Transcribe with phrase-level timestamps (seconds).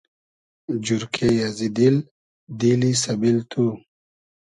[0.85, 1.95] جورکې ازی دیل،
[2.59, 3.65] دیلی سئبیل تو